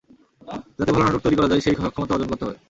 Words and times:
যাতে 0.77 0.91
ভালো 0.93 1.03
নাটক 1.05 1.21
তৈরি 1.23 1.35
করা 1.37 1.49
যায়, 1.51 1.63
সেই 1.65 1.75
সক্ষমতা 1.77 2.13
অর্জন 2.13 2.29
করতে 2.31 2.43
হবে। 2.45 2.57